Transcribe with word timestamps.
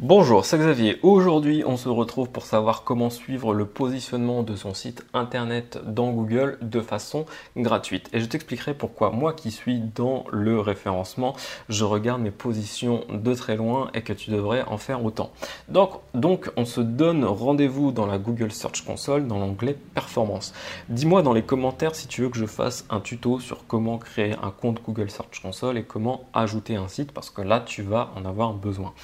Bonjour, 0.00 0.44
c'est 0.44 0.58
Xavier. 0.58 1.00
Aujourd'hui, 1.02 1.64
on 1.66 1.76
se 1.76 1.88
retrouve 1.88 2.30
pour 2.30 2.44
savoir 2.44 2.84
comment 2.84 3.10
suivre 3.10 3.52
le 3.52 3.66
positionnement 3.66 4.44
de 4.44 4.54
son 4.54 4.72
site 4.72 5.04
internet 5.12 5.80
dans 5.84 6.12
Google 6.12 6.56
de 6.62 6.80
façon 6.80 7.26
gratuite. 7.56 8.08
Et 8.12 8.20
je 8.20 8.26
t'expliquerai 8.26 8.74
pourquoi 8.74 9.10
moi 9.10 9.32
qui 9.32 9.50
suis 9.50 9.80
dans 9.80 10.22
le 10.30 10.60
référencement, 10.60 11.34
je 11.68 11.82
regarde 11.82 12.22
mes 12.22 12.30
positions 12.30 13.06
de 13.12 13.34
très 13.34 13.56
loin 13.56 13.90
et 13.92 14.02
que 14.02 14.12
tu 14.12 14.30
devrais 14.30 14.62
en 14.68 14.78
faire 14.78 15.04
autant. 15.04 15.32
Donc, 15.66 16.52
on 16.56 16.64
se 16.64 16.80
donne 16.80 17.24
rendez-vous 17.24 17.90
dans 17.90 18.06
la 18.06 18.18
Google 18.18 18.52
Search 18.52 18.84
Console 18.84 19.26
dans 19.26 19.40
l'onglet 19.40 19.76
Performance. 19.94 20.54
Dis-moi 20.88 21.22
dans 21.22 21.32
les 21.32 21.42
commentaires 21.42 21.96
si 21.96 22.06
tu 22.06 22.22
veux 22.22 22.28
que 22.28 22.38
je 22.38 22.46
fasse 22.46 22.86
un 22.88 23.00
tuto 23.00 23.40
sur 23.40 23.66
comment 23.66 23.98
créer 23.98 24.36
un 24.44 24.52
compte 24.52 24.80
Google 24.80 25.10
Search 25.10 25.42
Console 25.42 25.76
et 25.76 25.82
comment 25.82 26.28
ajouter 26.34 26.76
un 26.76 26.86
site 26.86 27.10
parce 27.10 27.30
que 27.30 27.42
là, 27.42 27.58
tu 27.58 27.82
vas 27.82 28.12
en 28.14 28.24
avoir 28.24 28.52
besoin. 28.52 28.94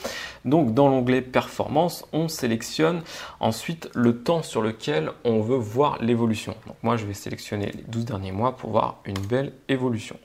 Donc, 0.45 0.73
dans 0.73 0.84
dans 0.85 0.91
l'onglet 0.91 1.23
performance, 1.23 2.05
on 2.12 2.29
sélectionne 2.29 3.02
ensuite 3.41 3.88
le 3.95 4.23
temps 4.23 4.43
sur 4.43 4.61
lequel 4.61 5.10
on 5.24 5.41
veut 5.41 5.57
voir 5.57 6.02
l'évolution. 6.02 6.55
Donc 6.66 6.77
moi, 6.83 6.97
je 6.97 7.07
vais 7.07 7.15
sélectionner 7.15 7.73
les 7.73 7.83
12 7.83 8.05
derniers 8.05 8.33
mois 8.33 8.57
pour 8.57 8.70
voir 8.70 9.01
une 9.07 9.19
belle 9.19 9.52
évolution. 9.69 10.19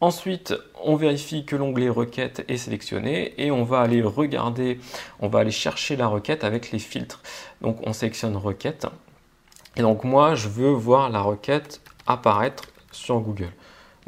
Ensuite, 0.00 0.54
on 0.84 0.94
vérifie 0.94 1.44
que 1.44 1.56
l'onglet 1.56 1.88
requête 1.88 2.44
est 2.48 2.58
sélectionné 2.58 3.34
et 3.42 3.50
on 3.50 3.64
va 3.64 3.80
aller 3.80 4.02
regarder, 4.02 4.78
on 5.20 5.28
va 5.28 5.40
aller 5.40 5.50
chercher 5.50 5.96
la 5.96 6.06
requête 6.06 6.44
avec 6.44 6.70
les 6.70 6.78
filtres. 6.78 7.22
Donc 7.62 7.78
on 7.84 7.92
sélectionne 7.92 8.36
requête. 8.36 8.86
Et 9.76 9.82
donc 9.82 10.04
moi, 10.04 10.34
je 10.34 10.48
veux 10.48 10.70
voir 10.70 11.08
la 11.08 11.20
requête 11.20 11.80
apparaître 12.06 12.64
sur 12.92 13.18
Google. 13.20 13.52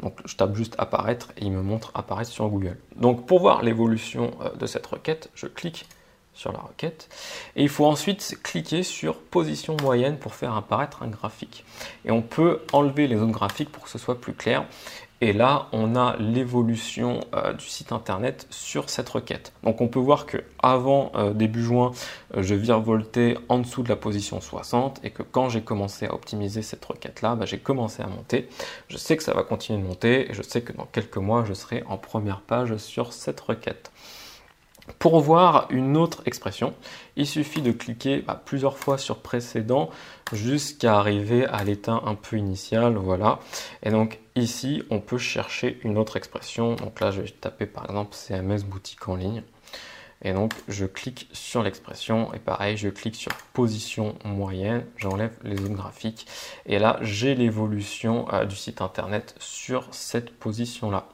Donc 0.01 0.19
je 0.25 0.35
tape 0.35 0.55
juste 0.55 0.75
apparaître 0.77 1.31
et 1.37 1.45
il 1.45 1.51
me 1.51 1.61
montre 1.61 1.91
apparaître 1.93 2.31
sur 2.31 2.47
Google. 2.47 2.77
Donc 2.95 3.25
pour 3.25 3.39
voir 3.39 3.61
l'évolution 3.61 4.31
euh, 4.41 4.49
de 4.55 4.65
cette 4.65 4.85
requête, 4.85 5.29
je 5.35 5.47
clique 5.47 5.87
sur 6.33 6.51
la 6.51 6.59
requête 6.59 7.09
et 7.55 7.63
il 7.63 7.69
faut 7.69 7.85
ensuite 7.85 8.37
cliquer 8.41 8.83
sur 8.83 9.17
position 9.17 9.75
moyenne 9.81 10.17
pour 10.17 10.33
faire 10.33 10.55
apparaître 10.55 11.03
un 11.03 11.07
graphique. 11.07 11.65
Et 12.05 12.11
on 12.11 12.21
peut 12.21 12.61
enlever 12.71 13.07
les 13.07 13.17
autres 13.17 13.31
graphiques 13.31 13.71
pour 13.71 13.83
que 13.83 13.89
ce 13.89 13.97
soit 13.97 14.19
plus 14.19 14.33
clair 14.33 14.65
et 15.23 15.33
là, 15.33 15.67
on 15.71 15.95
a 15.95 16.17
l'évolution 16.17 17.19
euh, 17.35 17.53
du 17.53 17.65
site 17.65 17.91
internet 17.91 18.47
sur 18.49 18.89
cette 18.89 19.07
requête. 19.07 19.53
Donc 19.63 19.79
on 19.79 19.87
peut 19.87 19.99
voir 19.99 20.25
que 20.25 20.37
avant 20.57 21.11
euh, 21.13 21.31
début 21.33 21.61
juin, 21.61 21.91
euh, 22.35 22.41
je 22.41 22.55
virevoltais 22.55 23.37
en 23.47 23.59
dessous 23.59 23.83
de 23.83 23.89
la 23.89 23.95
position 23.95 24.41
60 24.41 24.99
et 25.03 25.11
que 25.11 25.21
quand 25.21 25.49
j'ai 25.49 25.61
commencé 25.61 26.07
à 26.07 26.13
optimiser 26.15 26.63
cette 26.63 26.83
requête-là, 26.83 27.35
bah, 27.35 27.45
j'ai 27.45 27.59
commencé 27.59 28.01
à 28.01 28.07
monter. 28.07 28.49
Je 28.87 28.97
sais 28.97 29.15
que 29.15 29.21
ça 29.21 29.35
va 29.35 29.43
continuer 29.43 29.79
de 29.79 29.85
monter 29.85 30.31
et 30.31 30.33
je 30.33 30.41
sais 30.41 30.63
que 30.63 30.73
dans 30.73 30.85
quelques 30.85 31.17
mois, 31.17 31.45
je 31.45 31.53
serai 31.53 31.83
en 31.87 31.97
première 31.97 32.41
page 32.41 32.75
sur 32.77 33.13
cette 33.13 33.39
requête. 33.41 33.91
Pour 34.99 35.19
voir 35.19 35.67
une 35.69 35.97
autre 35.97 36.23
expression, 36.25 36.73
il 37.15 37.27
suffit 37.27 37.61
de 37.61 37.71
cliquer 37.71 38.19
bah, 38.19 38.41
plusieurs 38.43 38.77
fois 38.77 38.97
sur 38.97 39.17
précédent 39.17 39.89
jusqu'à 40.33 40.97
arriver 40.97 41.45
à 41.45 41.63
l'état 41.63 42.01
un 42.05 42.15
peu 42.15 42.37
initial. 42.37 42.95
Voilà. 42.95 43.39
Et 43.83 43.89
donc 43.89 44.19
ici, 44.35 44.83
on 44.89 44.99
peut 44.99 45.17
chercher 45.17 45.79
une 45.83 45.97
autre 45.97 46.17
expression. 46.17 46.75
Donc 46.75 46.99
là, 46.99 47.11
je 47.11 47.21
vais 47.21 47.29
taper 47.29 47.65
par 47.65 47.85
exemple 47.85 48.15
CMS 48.15 48.63
boutique 48.63 49.07
en 49.07 49.15
ligne. 49.15 49.43
Et 50.23 50.33
donc, 50.33 50.53
je 50.67 50.85
clique 50.85 51.27
sur 51.31 51.63
l'expression 51.63 52.31
et 52.33 52.39
pareil, 52.39 52.77
je 52.77 52.89
clique 52.89 53.15
sur 53.15 53.31
position 53.53 54.15
moyenne, 54.23 54.85
j'enlève 54.97 55.35
les 55.43 55.57
zones 55.57 55.73
graphiques 55.73 56.27
et 56.67 56.77
là, 56.77 56.99
j'ai 57.01 57.33
l'évolution 57.33 58.31
euh, 58.31 58.45
du 58.45 58.55
site 58.55 58.81
internet 58.81 59.35
sur 59.39 59.87
cette 59.91 60.31
position-là. 60.31 61.07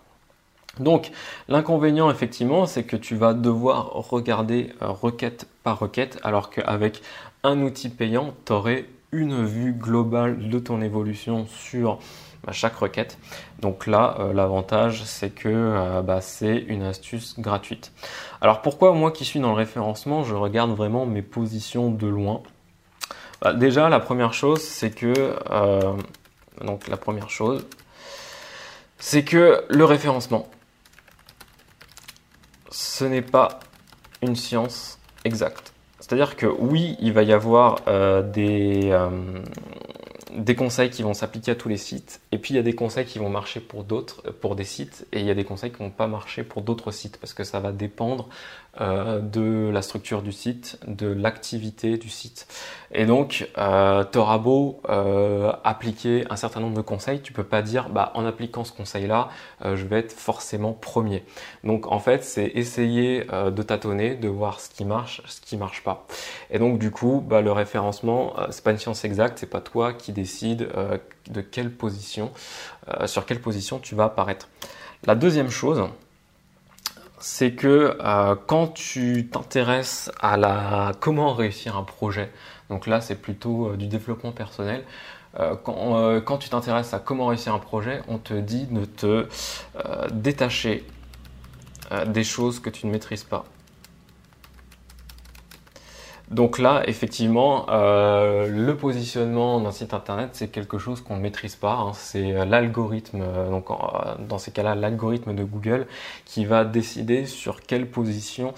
Donc 0.80 1.12
l'inconvénient 1.48 2.10
effectivement 2.10 2.66
c'est 2.66 2.84
que 2.84 2.96
tu 2.96 3.16
vas 3.16 3.34
devoir 3.34 3.92
regarder 3.94 4.74
euh, 4.82 4.90
requête 4.90 5.48
par 5.64 5.80
requête 5.80 6.20
alors 6.24 6.50
qu'avec 6.50 7.02
un 7.44 7.62
outil 7.62 7.90
payant 7.90 8.34
tu 8.46 8.54
aurais 8.54 8.86
une 9.12 9.46
vue 9.46 9.74
globale 9.74 10.50
de 10.50 10.60
ton 10.60 10.82
évolution 10.82 11.48
sur 11.48 12.00
bah, 12.44 12.52
chaque 12.52 12.76
requête. 12.76 13.18
Donc 13.60 13.88
là 13.88 14.18
euh, 14.20 14.34
l'avantage 14.34 15.04
c'est 15.06 15.30
que 15.30 15.50
euh, 15.50 16.02
bah, 16.02 16.22
c'est 16.22 16.58
une 16.58 16.84
astuce 16.84 17.40
gratuite. 17.40 17.92
Alors 18.42 18.62
pourquoi 18.62 18.94
moi 18.94 19.12
qui 19.12 19.26
suis 19.26 19.40
dans 19.40 19.50
le 19.50 19.56
référencement 19.56 20.24
je 20.24 20.36
regarde 20.36 20.72
vraiment 20.72 21.06
mes 21.06 21.22
positions 21.22 21.90
de 21.90 22.08
loin? 22.08 22.42
Bah, 23.42 23.54
Déjà 23.54 23.90
la 23.90 24.00
première 24.00 24.34
chose 24.34 24.62
c'est 24.62 24.92
que 24.92 25.14
donc 26.62 26.88
la 26.88 26.98
première 26.98 27.30
chose 27.30 27.66
c'est 29.00 29.24
que 29.24 29.64
le 29.70 29.86
référencement 29.86 30.48
ce 32.98 33.06
n'est 33.06 33.22
pas 33.22 33.60
une 34.24 34.36
science 34.36 34.98
exacte. 35.24 35.72
C'est-à-dire 36.00 36.36
que 36.36 36.48
oui, 36.48 36.98
il 37.00 37.14
va 37.14 37.22
y 37.22 37.32
avoir 37.32 37.82
euh, 37.88 38.24
des, 38.24 38.90
euh, 38.92 39.10
des 40.38 40.56
conseils 40.56 40.90
qui 40.90 41.04
vont 41.04 41.14
s'appliquer 41.14 41.52
à 41.52 41.56
tous 41.56 41.68
les 41.68 41.78
sites, 41.78 42.22
et 42.32 42.38
puis 42.38 42.54
il 42.54 42.58
y 42.58 42.60
a 42.60 42.64
des 42.64 42.76
conseils 42.76 43.06
qui 43.06 43.20
vont 43.20 43.30
marcher 43.30 43.60
pour 43.60 43.84
d'autres, 43.84 44.22
pour 44.32 44.56
des 44.56 44.64
sites, 44.64 45.08
et 45.12 45.20
il 45.20 45.26
y 45.26 45.32
a 45.32 45.34
des 45.34 45.44
conseils 45.44 45.72
qui 45.72 45.80
vont 45.80 45.90
pas 45.90 46.08
marcher 46.08 46.44
pour 46.44 46.62
d'autres 46.62 46.92
sites, 46.92 47.18
parce 47.18 47.34
que 47.34 47.44
ça 47.44 47.60
va 47.60 47.72
dépendre 47.72 48.30
euh, 48.80 49.20
de 49.20 49.72
la 49.72 49.82
structure 49.82 50.22
du 50.22 50.32
site, 50.32 50.80
de 50.86 51.08
l'activité 51.08 51.98
du 51.98 52.10
site. 52.10 52.48
Et 52.92 53.06
donc, 53.06 53.50
euh, 53.58 54.04
tu 54.12 54.20
auras 54.20 54.38
beau 54.38 54.80
euh, 54.88 55.52
appliquer 55.64 56.26
un 56.30 56.36
certain 56.36 56.60
nombre 56.60 56.78
de 56.78 56.82
conseils, 56.82 57.22
tu 57.22 57.34
peux 57.34 57.44
pas 57.44 57.64
dire, 57.64 57.90
bah, 57.90 58.12
en 58.14 58.26
appliquant 58.26 58.64
ce 58.64 58.72
conseil-là, 58.72 59.30
euh, 59.66 59.76
je 59.76 59.86
vais 59.86 60.00
être 60.00 60.14
forcément 60.14 60.74
premier. 60.74 61.24
Donc, 61.64 61.92
en 61.92 62.00
fait, 62.00 62.24
c'est 62.24 62.46
essayer 62.54 63.26
de 63.26 63.62
tâtonner, 63.64 64.16
de 64.16 64.28
voir 64.28 64.60
ce 64.60 64.70
qui 64.70 64.86
marche, 64.86 65.22
ce 65.26 65.42
qui 65.42 65.58
marche 65.58 65.84
pas. 65.84 66.06
Et 66.52 66.60
donc, 66.60 66.78
du 66.78 66.92
coup, 66.92 67.24
bah, 67.28 67.42
le 67.42 67.52
référencement, 67.52 68.36
c'est 68.52 68.64
pas 68.64 68.72
une 68.72 68.78
science 68.78 69.04
exacte, 69.04 69.40
c'est 69.40 69.50
pas 69.50 69.62
toi 69.62 69.94
qui 69.94 70.12
décide 70.28 70.68
de 71.30 71.42
quelle 71.42 71.72
position, 71.72 72.32
sur 73.06 73.26
quelle 73.26 73.40
position 73.40 73.80
tu 73.80 73.96
vas 73.96 74.06
apparaître. 74.06 74.50
La 75.06 75.16
deuxième 75.16 75.50
chose, 75.50 75.88
c'est 77.20 77.54
que 77.54 77.98
euh, 78.02 78.36
quand 78.46 78.68
tu 78.68 79.28
t'intéresses 79.32 80.12
à 80.20 80.38
la 80.38 80.92
comment 81.00 81.34
réussir 81.34 81.78
un 81.78 81.84
projet, 81.84 82.32
donc 82.70 82.88
là 82.88 83.02
c'est 83.02 83.16
plutôt 83.16 83.70
euh, 83.70 83.78
du 83.78 83.88
développement 83.88 84.32
personnel, 84.32 84.84
euh, 85.40 85.56
quand, 85.56 86.22
quand, 86.22 86.38
tu 86.38 86.50
t'intéresses 86.50 86.94
à 86.94 87.00
comment 87.00 87.28
réussir 87.28 87.54
un 87.54 87.60
projet, 87.60 88.02
on 88.08 88.18
te 88.18 88.34
dit 88.34 88.66
de 88.66 88.86
te 88.86 89.28
détacher 90.12 90.86
des 92.08 92.24
choses 92.24 92.60
que 92.60 92.70
tu 92.70 92.88
ne 92.88 92.92
maîtrises 92.92 93.24
pas. 93.24 93.46
Donc 96.30 96.60
là, 96.60 96.84
effectivement, 96.88 97.66
euh, 97.70 98.48
le 98.48 98.76
positionnement 98.76 99.62
d'un 99.62 99.72
site 99.72 99.94
internet, 99.94 100.32
c'est 100.34 100.50
quelque 100.50 100.78
chose 100.78 101.00
qu'on 101.00 101.16
ne 101.16 101.22
maîtrise 101.22 101.56
pas. 101.56 101.76
Hein. 101.76 101.92
C'est 101.94 102.36
euh, 102.36 102.44
l'algorithme, 102.44 103.22
euh, 103.22 103.50
donc 103.50 103.68
dans 104.28 104.38
ces 104.38 104.52
cas-là, 104.52 104.76
l'algorithme 104.76 105.34
de 105.34 105.44
Google 105.46 105.88
qui 106.26 106.44
va 106.44 106.66
décider 106.66 107.26
sur 107.26 107.62
quelle 107.62 107.90
position 107.90 108.54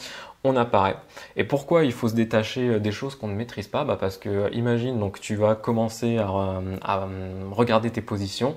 on 0.46 0.56
apparaît. 0.56 0.96
Et 1.36 1.44
pourquoi 1.44 1.84
il 1.84 1.92
faut 1.92 2.08
se 2.08 2.16
détacher 2.16 2.70
euh, 2.70 2.80
des 2.80 2.92
choses 2.92 3.16
qu'on 3.16 3.28
ne 3.28 3.34
maîtrise 3.34 3.68
pas? 3.68 3.84
Bah 3.84 3.98
Parce 4.00 4.18
que 4.18 4.30
euh, 4.30 4.50
imagine, 4.54 4.98
donc 4.98 5.20
tu 5.20 5.36
vas 5.36 5.56
commencer 5.56 6.18
à, 6.18 6.30
euh, 6.30 7.50
regarder 7.52 7.90
tes 7.90 8.02
positions 8.02 8.56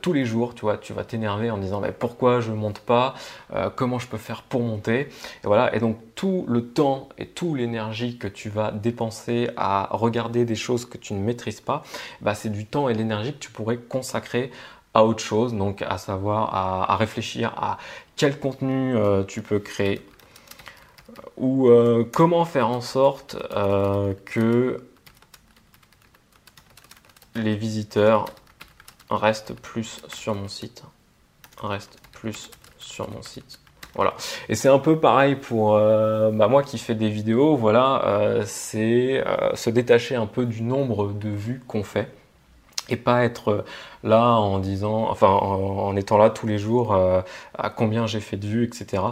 tous 0.00 0.12
les 0.12 0.24
jours, 0.24 0.54
tu 0.54 0.60
vois, 0.60 0.76
tu 0.76 0.92
vas 0.92 1.02
t'énerver 1.02 1.50
en 1.50 1.58
disant 1.58 1.80
bah, 1.80 1.90
pourquoi 1.90 2.40
je 2.40 2.52
monte 2.52 2.78
pas, 2.78 3.14
comment 3.74 3.98
je 3.98 4.06
peux 4.06 4.16
faire 4.16 4.42
pour 4.42 4.60
monter? 4.60 5.00
Et 5.00 5.46
voilà, 5.46 5.74
et 5.74 5.80
donc 5.80 5.96
tout 6.14 6.44
le 6.48 6.68
temps 6.68 7.08
et 7.18 7.26
toute 7.26 7.58
l'énergie 7.58 8.16
que 8.16 8.28
tu 8.28 8.48
vas 8.48 8.70
dépenser 8.70 9.50
à 9.56 9.88
regarder 9.90 10.44
des 10.44 10.54
choses 10.54 10.84
que 10.86 10.98
tu 10.98 11.14
ne 11.14 11.20
maîtrises 11.20 11.60
pas, 11.60 11.82
bah, 12.20 12.36
c'est 12.36 12.50
du 12.50 12.64
temps 12.64 12.88
et 12.88 12.94
l'énergie 12.94 13.32
que 13.32 13.38
tu 13.38 13.50
pourrais 13.50 13.76
consacrer 13.76 14.52
à 14.94 15.04
autre 15.04 15.22
chose, 15.22 15.52
donc 15.52 15.82
à 15.82 15.98
savoir 15.98 16.54
à, 16.54 16.96
réfléchir 16.96 17.52
à 17.56 17.78
quel 18.14 18.38
contenu 18.38 18.94
tu 19.26 19.42
peux 19.42 19.58
créer, 19.58 20.00
ou 21.36 21.68
euh, 21.68 22.04
comment 22.12 22.44
faire 22.44 22.68
en 22.68 22.80
sorte 22.80 23.36
euh, 23.54 24.14
que 24.24 24.84
les 27.34 27.56
visiteurs 27.56 28.26
restent 29.10 29.54
plus 29.54 30.02
sur 30.08 30.34
mon 30.34 30.48
site? 30.48 30.82
Restent 31.62 31.98
plus 32.12 32.50
sur 32.78 33.10
mon 33.10 33.22
site. 33.22 33.58
Voilà. 33.94 34.14
Et 34.48 34.54
c'est 34.54 34.68
un 34.68 34.78
peu 34.78 34.98
pareil 34.98 35.36
pour 35.36 35.74
euh, 35.74 36.30
bah, 36.30 36.48
moi 36.48 36.62
qui 36.62 36.78
fais 36.78 36.94
des 36.94 37.10
vidéos. 37.10 37.56
Voilà, 37.56 38.40
c'est 38.46 39.22
se 39.54 39.70
détacher 39.70 40.14
un 40.14 40.26
peu 40.26 40.46
du 40.46 40.62
nombre 40.62 41.12
de 41.12 41.28
vues 41.28 41.62
qu'on 41.66 41.84
fait 41.84 42.08
et 42.88 42.96
pas 42.96 43.24
être 43.24 43.64
là 44.04 44.32
en 44.32 44.58
disant, 44.58 45.08
enfin 45.08 45.28
en, 45.28 45.94
étant 45.96 46.18
là 46.18 46.30
tous 46.30 46.46
les 46.46 46.58
jours 46.58 46.92
euh, 46.92 47.22
à 47.56 47.70
combien 47.70 48.06
j'ai 48.06 48.20
fait 48.20 48.36
de 48.36 48.46
vues, 48.46 48.64
etc. 48.64 49.02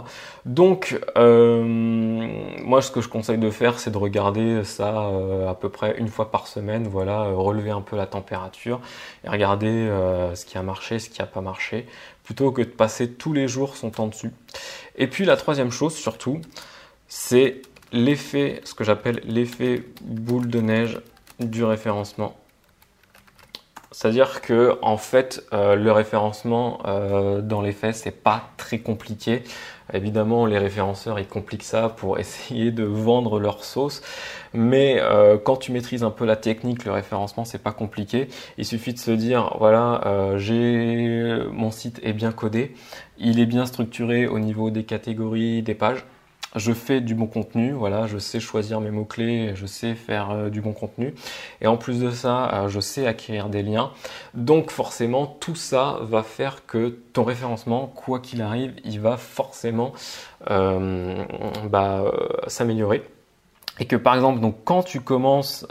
Donc 0.45 0.99
euh, 1.17 1.63
moi 2.63 2.81
ce 2.81 2.91
que 2.91 3.01
je 3.01 3.07
conseille 3.07 3.37
de 3.37 3.49
faire 3.49 3.79
c'est 3.79 3.91
de 3.91 3.97
regarder 3.97 4.63
ça 4.63 5.05
euh, 5.05 5.49
à 5.49 5.55
peu 5.55 5.69
près 5.69 5.97
une 5.97 6.09
fois 6.09 6.31
par 6.31 6.47
semaine, 6.47 6.87
voilà, 6.87 7.23
relever 7.23 7.71
un 7.71 7.81
peu 7.81 7.95
la 7.95 8.05
température 8.05 8.81
et 9.23 9.29
regarder 9.29 9.89
ce 10.35 10.45
qui 10.45 10.57
a 10.57 10.63
marché, 10.63 10.99
ce 10.99 11.09
qui 11.09 11.21
a 11.21 11.25
pas 11.25 11.41
marché, 11.41 11.87
plutôt 12.23 12.51
que 12.51 12.61
de 12.61 12.67
passer 12.67 13.11
tous 13.11 13.33
les 13.33 13.47
jours 13.47 13.75
son 13.77 13.89
temps 13.89 14.07
dessus. 14.07 14.31
Et 14.97 15.07
puis 15.07 15.25
la 15.25 15.37
troisième 15.37 15.71
chose 15.71 15.95
surtout, 15.95 16.41
c'est 17.07 17.61
l'effet, 17.91 18.61
ce 18.63 18.73
que 18.73 18.83
j'appelle 18.83 19.21
l'effet 19.25 19.83
boule 20.01 20.47
de 20.47 20.61
neige 20.61 20.99
du 21.39 21.63
référencement. 21.63 22.40
C'est-à-dire 23.91 24.39
que 24.39 24.77
en 24.81 24.95
fait, 24.95 25.43
euh, 25.51 25.75
le 25.75 25.91
référencement 25.91 26.79
euh, 26.85 27.41
dans 27.41 27.61
les 27.61 27.73
faits, 27.73 27.95
c'est 27.95 28.23
pas 28.23 28.49
très 28.55 28.79
compliqué. 28.79 29.43
Évidemment, 29.93 30.45
les 30.45 30.57
référenceurs 30.57 31.19
ils 31.19 31.27
compliquent 31.27 31.63
ça 31.63 31.89
pour 31.89 32.17
essayer 32.19 32.71
de 32.71 32.83
vendre 32.85 33.37
leur 33.39 33.65
sauce, 33.65 34.01
mais 34.53 34.97
euh, 35.01 35.37
quand 35.37 35.57
tu 35.57 35.73
maîtrises 35.73 36.03
un 36.03 36.09
peu 36.09 36.25
la 36.25 36.37
technique, 36.37 36.85
le 36.85 36.93
référencement 36.93 37.43
c'est 37.43 37.61
pas 37.61 37.73
compliqué. 37.73 38.29
Il 38.57 38.65
suffit 38.65 38.93
de 38.93 38.99
se 38.99 39.11
dire 39.11 39.55
voilà, 39.59 40.01
j'ai 40.37 41.37
mon 41.51 41.71
site 41.71 41.99
est 42.03 42.13
bien 42.13 42.31
codé, 42.31 42.73
il 43.17 43.39
est 43.41 43.45
bien 43.45 43.65
structuré 43.65 44.25
au 44.25 44.39
niveau 44.39 44.69
des 44.71 44.85
catégories, 44.85 45.63
des 45.63 45.75
pages 45.75 46.05
je 46.55 46.73
fais 46.73 47.01
du 47.01 47.15
bon 47.15 47.27
contenu, 47.27 47.71
voilà, 47.71 48.07
je 48.07 48.17
sais 48.17 48.39
choisir 48.39 48.81
mes 48.81 48.91
mots-clés, 48.91 49.53
je 49.55 49.65
sais 49.65 49.95
faire 49.95 50.31
euh, 50.31 50.49
du 50.49 50.61
bon 50.61 50.73
contenu. 50.73 51.13
Et 51.61 51.67
en 51.67 51.77
plus 51.77 51.99
de 51.99 52.11
ça, 52.11 52.53
euh, 52.53 52.67
je 52.67 52.79
sais 52.79 53.07
acquérir 53.07 53.49
des 53.49 53.63
liens. 53.63 53.91
Donc 54.33 54.71
forcément, 54.71 55.25
tout 55.25 55.55
ça 55.55 55.99
va 56.01 56.23
faire 56.23 56.65
que 56.65 56.99
ton 57.13 57.23
référencement, 57.23 57.87
quoi 57.87 58.19
qu'il 58.19 58.41
arrive, 58.41 58.73
il 58.83 58.99
va 58.99 59.17
forcément 59.17 59.93
euh, 60.49 61.23
bah, 61.69 62.11
s'améliorer. 62.47 63.03
Et 63.79 63.85
que 63.85 63.95
par 63.95 64.15
exemple, 64.15 64.41
donc 64.41 64.57
quand 64.65 64.83
tu 64.83 64.99
commences 64.99 65.65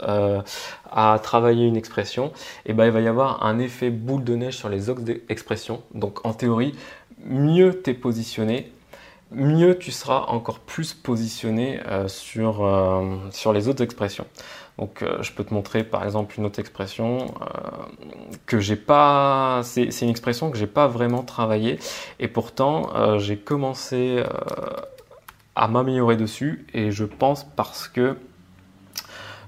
à 0.91 1.19
travailler 1.21 1.65
une 1.65 1.77
expression, 1.77 2.27
et 2.65 2.71
eh 2.71 2.73
ben, 2.73 2.85
il 2.85 2.91
va 2.91 2.99
y 2.99 3.07
avoir 3.07 3.45
un 3.45 3.59
effet 3.59 3.89
boule 3.89 4.23
de 4.23 4.35
neige 4.35 4.57
sur 4.57 4.67
les 4.67 4.89
autres 4.89 5.03
expressions. 5.29 5.81
Donc 5.93 6.25
en 6.25 6.33
théorie, 6.33 6.73
mieux 7.23 7.81
tu 7.81 7.91
es 7.91 7.93
positionné, 7.93 8.71
mieux 9.31 9.77
tu 9.77 9.91
seras 9.91 10.25
encore 10.27 10.59
plus 10.59 10.93
positionné 10.93 11.79
euh, 11.87 12.07
sur, 12.07 12.65
euh, 12.65 13.17
sur 13.31 13.53
les 13.53 13.67
autres 13.67 13.83
expressions. 13.83 14.27
Donc 14.77 15.01
euh, 15.01 15.21
je 15.21 15.31
peux 15.31 15.43
te 15.43 15.53
montrer 15.53 15.83
par 15.83 16.03
exemple 16.03 16.35
une 16.37 16.45
autre 16.45 16.59
expression 16.59 17.33
que 18.45 18.59
j'ai 18.59 18.75
pas 18.75 19.61
c'est 19.63 20.01
une 20.01 20.09
expression 20.09 20.51
que 20.51 20.57
j'ai 20.57 20.67
pas 20.67 20.87
vraiment 20.87 21.23
travaillé 21.23 21.79
et 22.19 22.27
pourtant 22.27 23.17
j'ai 23.19 23.37
commencé 23.37 24.23
à 25.55 25.67
m'améliorer 25.67 26.17
dessus 26.17 26.65
et 26.73 26.91
je 26.91 27.05
pense 27.05 27.43
parce 27.43 27.87
que 27.87 28.17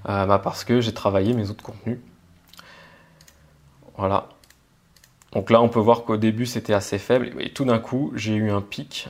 bah, 0.04 0.40
parce 0.42 0.64
que 0.64 0.80
j'ai 0.80 0.92
travaillé 0.92 1.32
mes 1.32 1.50
autres 1.50 1.64
contenus. 1.64 1.98
Voilà. 3.96 4.28
Donc 5.32 5.50
là, 5.50 5.60
on 5.60 5.68
peut 5.68 5.80
voir 5.80 6.04
qu'au 6.04 6.16
début, 6.16 6.46
c'était 6.46 6.74
assez 6.74 6.98
faible. 6.98 7.32
Et 7.40 7.50
tout 7.50 7.64
d'un 7.64 7.78
coup, 7.78 8.12
j'ai 8.14 8.34
eu 8.34 8.50
un 8.50 8.60
pic 8.60 9.08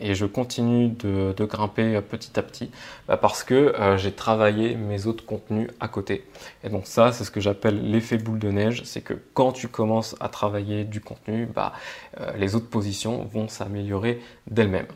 et 0.00 0.14
je 0.14 0.26
continue 0.26 0.88
de, 0.88 1.34
grimper 1.44 2.00
petit 2.02 2.38
à 2.38 2.42
petit 2.42 2.70
bah, 3.08 3.16
parce 3.16 3.42
que 3.42 3.54
euh, 3.54 3.96
j'ai 3.96 4.12
travaillé 4.12 4.76
mes 4.76 5.06
autres 5.06 5.24
contenus 5.24 5.68
à 5.80 5.88
côté. 5.88 6.24
Et 6.64 6.68
donc 6.68 6.86
ça, 6.86 7.12
c'est 7.12 7.24
ce 7.24 7.30
que 7.30 7.40
j'appelle 7.40 7.90
l'effet 7.90 8.16
boule 8.16 8.38
de 8.38 8.50
neige. 8.50 8.82
C'est 8.84 9.00
que 9.00 9.14
quand 9.34 9.52
tu 9.52 9.68
commences 9.68 10.16
à 10.20 10.28
travailler 10.28 10.84
du 10.84 11.00
contenu, 11.00 11.46
bah, 11.46 11.72
euh, 12.20 12.32
les 12.36 12.54
autres 12.54 12.68
positions 12.68 13.24
vont 13.32 13.48
s'améliorer 13.48 14.20
d'elles-mêmes. 14.50 14.86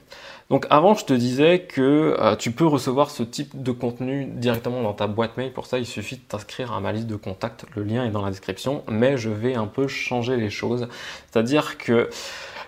Donc 0.48 0.66
avant, 0.70 0.94
je 0.94 1.04
te 1.04 1.12
disais 1.12 1.62
que 1.62 2.36
tu 2.36 2.52
peux 2.52 2.66
recevoir 2.66 3.10
ce 3.10 3.24
type 3.24 3.60
de 3.60 3.72
contenu 3.72 4.26
directement 4.26 4.80
dans 4.80 4.92
ta 4.92 5.08
boîte 5.08 5.36
mail. 5.36 5.52
Pour 5.52 5.66
ça, 5.66 5.78
il 5.78 5.86
suffit 5.86 6.14
de 6.16 6.20
t'inscrire 6.20 6.72
à 6.72 6.78
ma 6.78 6.92
liste 6.92 7.08
de 7.08 7.16
contacts. 7.16 7.64
Le 7.74 7.82
lien 7.82 8.04
est 8.04 8.10
dans 8.10 8.24
la 8.24 8.30
description. 8.30 8.84
Mais 8.88 9.16
je 9.16 9.28
vais 9.28 9.56
un 9.56 9.66
peu 9.66 9.88
changer 9.88 10.36
les 10.36 10.50
choses. 10.50 10.86
C'est-à-dire 11.32 11.78
que 11.78 12.08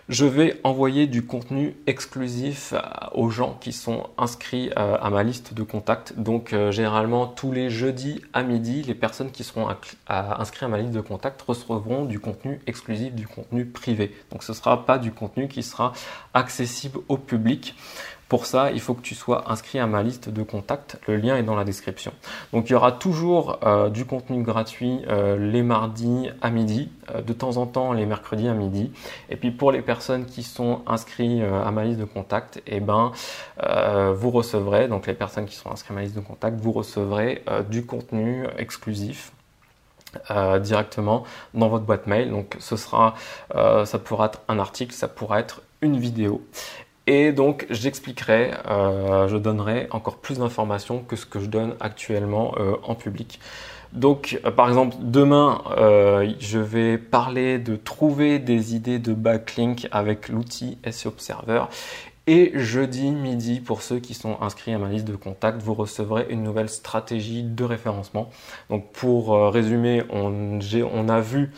je 0.09 0.25
vais 0.25 0.59
envoyer 0.65 1.07
du 1.07 1.27
contenu 1.27 1.77
exclusif 1.87 2.73
euh, 2.73 2.81
aux 3.13 3.29
gens 3.29 3.59
qui 3.61 3.73
sont 3.75 4.09
inscrits 4.17 4.71
euh, 4.79 4.97
à 5.01 5.11
ma 5.11 5.23
liste 5.23 5.53
de 5.53 5.63
contacts. 5.63 6.19
Donc 6.19 6.53
euh, 6.53 6.73
généralement 6.73 7.27
tous 7.27 7.53
les 7.53 7.69
jeudis 7.69 8.23
à 8.33 8.43
midi, 8.43 8.83
les 8.83 8.95
personnes 8.95 9.31
qui 9.31 9.45
seront 9.45 9.69
inscrites 9.69 10.63
à 10.63 10.69
ma 10.69 10.79
liste 10.79 10.93
de 10.93 11.03
contacts 11.03 11.43
recevront 11.43 12.07
du 12.07 12.21
contenu 12.21 12.61
exclusif, 12.67 13.13
du 13.13 13.27
contenu 13.27 13.67
privé. 13.67 14.15
Donc 14.31 14.43
ce 14.43 14.53
ne 14.53 14.57
sera 14.57 14.87
pas 14.87 14.99
du 14.99 15.13
contenu 15.13 15.47
qui 15.47 15.63
sera 15.63 15.93
accessible 16.33 17.01
au 17.09 17.19
public. 17.19 17.75
Pour 18.29 18.45
ça, 18.45 18.71
il 18.73 18.81
faut 18.81 18.93
que 18.93 19.01
tu 19.01 19.15
sois 19.15 19.51
inscrit 19.51 19.79
à 19.79 19.87
ma 19.87 20.03
liste 20.03 20.29
de 20.29 20.43
contacts. 20.43 20.99
Le 21.07 21.17
lien 21.17 21.37
est 21.39 21.43
dans 21.43 21.57
la 21.57 21.65
description. 21.65 22.13
Donc 22.53 22.69
il 22.69 22.73
y 22.73 22.75
aura 22.75 22.93
toujours 22.93 23.59
euh, 23.63 23.89
du 23.89 24.05
contenu 24.05 24.43
gratuit 24.43 25.01
euh, 25.09 25.39
les 25.39 25.63
mardis 25.63 26.29
à 26.43 26.51
midi, 26.51 26.91
euh, 27.15 27.23
de 27.23 27.33
temps 27.33 27.57
en 27.57 27.65
temps 27.65 27.95
les 27.95 28.05
mercredis 28.05 28.49
à 28.49 28.53
midi. 28.53 28.93
Et 29.31 29.37
puis 29.37 29.51
pour 29.51 29.73
les 29.73 29.81
personnes 29.81 30.27
qui 30.27 30.43
sont 30.43 30.83
inscrites 30.87 31.43
à 31.43 31.71
ma 31.71 31.85
liste 31.85 31.99
de 31.99 32.05
contacts, 32.05 32.63
eh 32.67 32.81
ben, 32.81 33.13
vous 34.13 34.31
recevrez, 34.31 34.89
donc 34.89 35.07
les 35.07 35.15
personnes 35.15 35.47
qui 35.47 35.57
sont 35.57 35.71
inscrites 35.71 35.93
à 35.93 35.95
ma 35.95 36.03
liste 36.03 36.15
de 36.15 36.21
contacts, 36.21 36.61
vous 36.61 36.73
recevrez 36.73 37.43
du 37.69 37.87
contenu 37.87 38.47
exclusif 38.57 39.33
directement 40.61 41.25
dans 41.55 41.69
votre 41.69 41.85
boîte 41.85 42.07
mail. 42.07 42.31
Donc 42.31 42.57
ce 42.59 42.77
sera, 42.77 43.15
ça 43.55 43.99
pourra 43.99 44.27
être 44.27 44.41
un 44.49 44.59
article, 44.59 44.93
ça 44.93 45.09
pourra 45.09 45.41
être 45.41 45.63
une 45.81 45.99
vidéo. 45.99 46.43
Et 47.11 47.33
donc 47.33 47.65
j'expliquerai, 47.71 48.51
euh, 48.69 49.29
je 49.29 49.39
donnerai 49.39 49.89
encore 49.93 50.19
plus 50.19 50.41
d'informations 50.41 50.99
que 50.99 51.17
ce 51.17 51.25
que 51.25 51.41
je 51.41 51.47
donne 51.47 51.75
actuellement 51.81 52.55
euh, 52.59 52.75
en 52.83 52.95
public. 52.95 53.41
Donc 53.95 54.39
euh, 54.45 54.51
par 54.51 54.69
exemple 54.69 54.95
demain 55.01 55.63
je 56.39 56.59
vais 56.59 56.99
parler 56.99 57.59
de 57.59 57.77
trouver 57.77 58.39
des 58.39 58.75
idées 58.75 58.99
de 58.99 59.15
backlink 59.15 59.89
avec 59.91 60.29
l'outil 60.29 60.77
SEO 60.91 61.09
Observer. 61.09 61.63
Et 62.27 62.53
jeudi 62.57 63.11
midi, 63.11 63.61
pour 63.61 63.81
ceux 63.81 64.01
qui 64.01 64.13
sont 64.13 64.37
inscrits 64.43 64.75
à 64.75 64.79
ma 64.79 64.91
liste 64.91 65.07
de 65.07 65.17
contacts, 65.17 65.63
vous 65.63 65.73
recevrez 65.73 66.27
une 66.29 66.43
nouvelle 66.43 66.69
stratégie 66.69 67.43
de 67.43 67.65
référencement. 67.65 68.29
Donc 68.69 68.93
pour 68.93 69.51
résumer, 69.51 70.03
on, 70.11 70.59
on 70.93 71.09
a 71.09 71.21
vu 71.23 71.53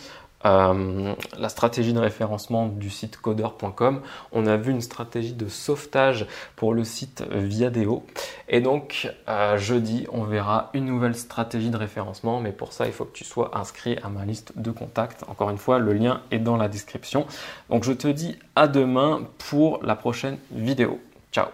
euh, 0.45 1.15
la 1.39 1.49
stratégie 1.49 1.93
de 1.93 1.99
référencement 1.99 2.67
du 2.67 2.91
site 2.91 3.19
coder.com. 3.19 4.01
On 4.33 4.47
a 4.47 4.57
vu 4.57 4.71
une 4.71 4.81
stratégie 4.81 5.33
de 5.33 5.49
sauvetage 5.49 6.27
pour 6.57 6.75
le 6.75 6.85
site 6.85 7.23
Viadeo. 7.31 8.05
Et 8.49 8.61
donc, 8.61 9.13
euh, 9.29 9.59
jeudi, 9.59 10.07
on 10.13 10.25
verra 10.25 10.71
une 10.75 10.87
nouvelle 10.87 11.15
stratégie 11.15 11.71
de 11.71 11.77
référencement. 11.77 12.41
Mais 12.41 12.53
pour 12.53 12.73
ça, 12.73 12.87
il 12.87 12.93
faut 12.93 13.05
que 13.05 13.17
tu 13.17 13.25
sois 13.25 13.57
inscrit 13.57 13.99
à 14.03 14.09
ma 14.09 14.25
liste 14.25 14.53
de 14.57 14.71
contacts. 14.71 15.25
Encore 15.29 15.51
une 15.51 15.59
fois, 15.59 15.79
le 15.79 15.93
lien 15.93 16.23
est 16.31 16.39
dans 16.39 16.57
la 16.57 16.69
description. 16.69 17.27
Donc, 17.69 17.85
je 17.85 17.93
te 17.93 18.09
dis 18.09 18.39
à 18.57 18.69
demain 18.69 19.23
pour 19.51 19.83
la 19.83 19.97
prochaine 19.97 20.39
vidéo. 20.53 21.01
Ciao 21.33 21.47